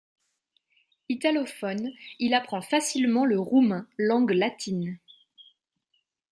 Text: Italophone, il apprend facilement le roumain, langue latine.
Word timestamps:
Italophone, 1.09 1.91
il 2.17 2.33
apprend 2.33 2.61
facilement 2.63 3.23
le 3.23 3.39
roumain, 3.39 3.87
langue 3.99 4.31
latine. 4.31 4.97